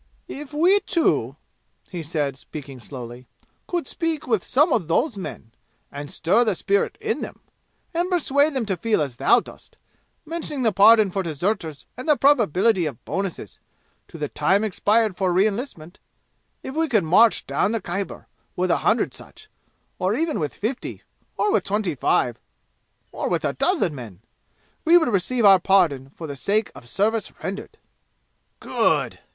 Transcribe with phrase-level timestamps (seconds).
[0.27, 1.35] "If we two,"
[1.91, 3.27] he said, speaking slowly,
[3.67, 5.51] "could speak with some of those men
[5.91, 7.41] and stir the spirit in them
[7.93, 9.77] and persuade them to feel as thou dost,
[10.25, 13.59] mentioning the pardon for deserters and the probability of bonuses
[14.07, 15.99] to the time expired for reenlistment;
[16.63, 19.49] if we could march down the Khyber with a hundred such,
[19.99, 21.03] or even with fifty
[21.37, 22.39] or with twenty five
[23.11, 24.21] or with a dozen men
[24.83, 27.77] we would receive our pardon for the sake of service rendered."
[28.59, 29.19] "Good!"